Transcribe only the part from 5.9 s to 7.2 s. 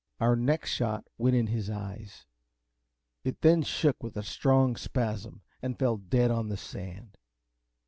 dead on the sand.